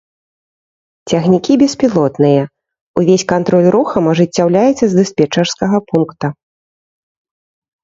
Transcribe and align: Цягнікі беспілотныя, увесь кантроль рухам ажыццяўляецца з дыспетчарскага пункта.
Цягнікі 1.11 1.57
беспілотныя, 1.63 2.41
увесь 3.03 3.27
кантроль 3.33 3.69
рухам 3.77 4.03
ажыццяўляецца 4.15 4.83
з 4.87 4.93
дыспетчарскага 5.03 5.77
пункта. 5.93 6.27